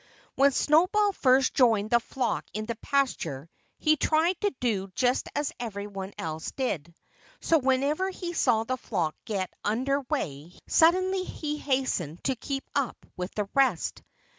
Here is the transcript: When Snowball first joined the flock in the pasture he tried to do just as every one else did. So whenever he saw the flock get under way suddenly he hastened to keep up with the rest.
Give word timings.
When 0.33 0.49
Snowball 0.51 1.11
first 1.11 1.53
joined 1.53 1.91
the 1.91 1.99
flock 1.99 2.43
in 2.53 2.65
the 2.65 2.73
pasture 2.77 3.51
he 3.77 3.97
tried 3.97 4.33
to 4.41 4.49
do 4.59 4.87
just 4.95 5.29
as 5.35 5.53
every 5.59 5.85
one 5.85 6.11
else 6.17 6.49
did. 6.49 6.95
So 7.39 7.59
whenever 7.59 8.09
he 8.09 8.33
saw 8.33 8.63
the 8.63 8.77
flock 8.77 9.15
get 9.25 9.53
under 9.63 10.01
way 10.01 10.53
suddenly 10.65 11.23
he 11.23 11.59
hastened 11.59 12.23
to 12.23 12.35
keep 12.35 12.67
up 12.73 12.97
with 13.15 13.35
the 13.35 13.47
rest. 13.53 14.01